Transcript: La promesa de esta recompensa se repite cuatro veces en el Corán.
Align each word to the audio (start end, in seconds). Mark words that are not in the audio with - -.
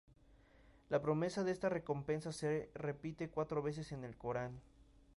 La 0.89 0.99
promesa 0.99 1.43
de 1.43 1.51
esta 1.51 1.69
recompensa 1.69 2.31
se 2.31 2.71
repite 2.73 3.29
cuatro 3.29 3.61
veces 3.61 3.91
en 3.91 4.03
el 4.03 4.17
Corán. 4.17 4.59